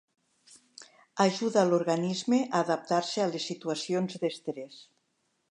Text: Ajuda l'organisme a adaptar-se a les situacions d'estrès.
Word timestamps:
Ajuda 1.25 1.65
l'organisme 1.67 2.39
a 2.49 2.63
adaptar-se 2.65 3.25
a 3.27 3.29
les 3.35 3.47
situacions 3.53 4.19
d'estrès. 4.25 4.83